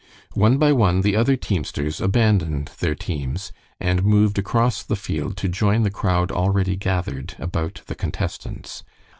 One 0.33 0.57
by 0.57 0.71
one 0.71 1.01
the 1.01 1.15
other 1.15 1.35
teamsters 1.35 2.01
abandoned 2.01 2.71
their 2.79 2.95
teams 2.95 3.51
and 3.79 4.03
moved 4.03 4.39
across 4.39 4.81
the 4.81 4.95
field 4.95 5.37
to 5.37 5.47
join 5.47 5.83
the 5.83 5.91
crowd 5.91 6.31
already 6.31 6.75
gathered 6.75 7.35
about 7.37 7.83
the 7.85 7.93
contestants. 7.93 8.83